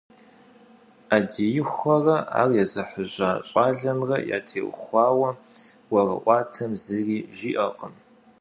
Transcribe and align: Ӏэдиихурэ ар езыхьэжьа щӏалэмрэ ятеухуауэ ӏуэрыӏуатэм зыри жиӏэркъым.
Ӏэдиихурэ 1.07 2.17
ар 2.41 2.49
езыхьэжьа 2.63 3.29
щӏалэмрэ 3.47 4.17
ятеухуауэ 4.37 5.29
ӏуэрыӏуатэм 5.87 6.71
зыри 6.83 7.17
жиӏэркъым. 7.37 7.93